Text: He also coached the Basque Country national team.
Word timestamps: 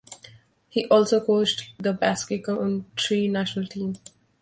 He 0.67 0.87
also 0.87 1.23
coached 1.23 1.73
the 1.77 1.93
Basque 1.93 2.31
Country 2.43 3.27
national 3.27 3.67
team. 3.67 3.97